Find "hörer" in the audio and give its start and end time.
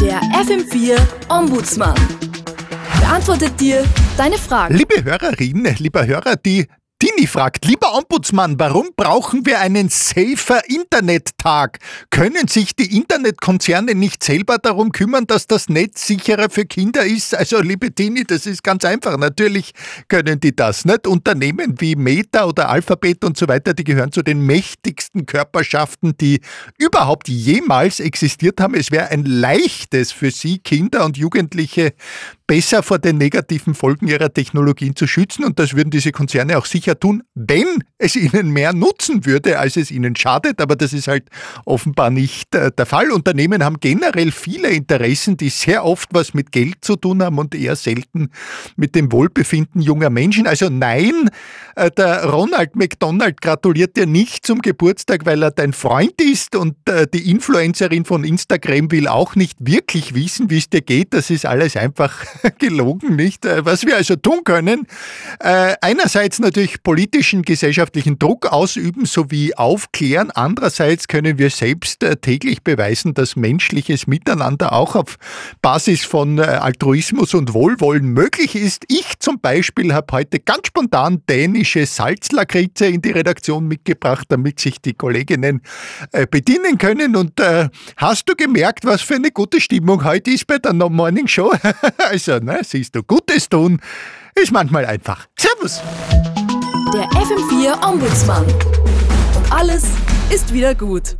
6.06-6.36